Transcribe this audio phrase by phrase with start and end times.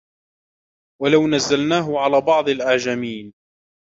[1.01, 3.33] وَلَوْ نَزَّلْنَاهُ عَلَى بَعْضِ الْأَعْجَمِينَ